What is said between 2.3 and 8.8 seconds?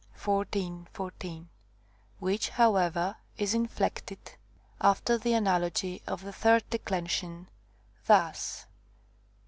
however, is inflected after the analogy of the third declension, thus: G.